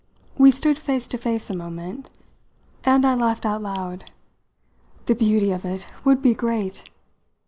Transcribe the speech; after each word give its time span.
We 0.35 0.49
stood 0.49 0.79
face 0.79 1.07
to 1.09 1.17
face 1.19 1.51
a 1.51 1.55
moment, 1.55 2.09
and 2.83 3.05
I 3.05 3.13
laughed 3.13 3.45
out. 3.45 4.03
"The 5.05 5.13
beauty 5.13 5.51
of 5.51 5.63
it 5.63 5.85
would 6.05 6.23
be 6.23 6.33
great!" 6.33 6.89